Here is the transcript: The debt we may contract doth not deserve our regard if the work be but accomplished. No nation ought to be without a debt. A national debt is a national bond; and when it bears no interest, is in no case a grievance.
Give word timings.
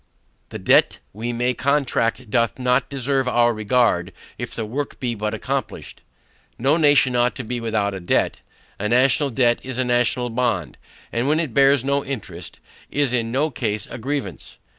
The 0.49 0.57
debt 0.57 0.97
we 1.13 1.31
may 1.31 1.53
contract 1.53 2.31
doth 2.31 2.57
not 2.57 2.89
deserve 2.89 3.27
our 3.27 3.53
regard 3.53 4.11
if 4.39 4.55
the 4.55 4.65
work 4.65 4.99
be 4.99 5.13
but 5.13 5.35
accomplished. 5.35 6.01
No 6.57 6.75
nation 6.75 7.15
ought 7.15 7.35
to 7.35 7.43
be 7.43 7.59
without 7.59 7.93
a 7.93 7.99
debt. 7.99 8.41
A 8.79 8.89
national 8.89 9.29
debt 9.29 9.59
is 9.63 9.77
a 9.77 9.85
national 9.85 10.31
bond; 10.31 10.79
and 11.11 11.27
when 11.27 11.39
it 11.39 11.53
bears 11.53 11.85
no 11.85 12.03
interest, 12.03 12.59
is 12.89 13.13
in 13.13 13.31
no 13.31 13.51
case 13.51 13.85
a 13.91 13.99
grievance. 13.99 14.57